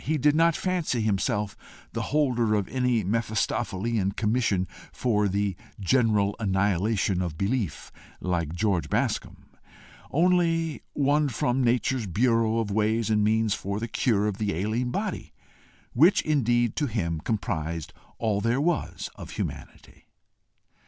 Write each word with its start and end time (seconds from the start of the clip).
He 0.03 0.17
did 0.17 0.35
not 0.35 0.55
fancy 0.55 1.01
himself 1.01 1.55
the 1.93 2.01
holder 2.09 2.55
of 2.55 2.67
any 2.69 3.03
Mephistophelean 3.03 4.13
commission 4.13 4.67
for 4.91 5.27
the 5.27 5.55
general 5.79 6.35
annihilation 6.39 7.21
of 7.21 7.37
belief 7.37 7.91
like 8.19 8.51
George 8.51 8.89
Bascombe, 8.89 9.45
only 10.09 10.81
one 10.93 11.29
from 11.29 11.63
nature's 11.63 12.07
bureau 12.07 12.57
of 12.57 12.71
ways 12.71 13.11
and 13.11 13.23
means 13.23 13.53
for 13.53 13.79
the 13.79 13.87
cure 13.87 14.25
of 14.25 14.39
the 14.39 14.55
ailing 14.55 14.89
body 14.89 15.33
which, 15.93 16.21
indeed, 16.23 16.75
to 16.77 16.87
him, 16.87 17.19
comprised 17.19 17.93
all 18.17 18.41
there 18.41 18.59
was 18.59 19.07
of 19.13 19.29
humanity. 19.29 20.07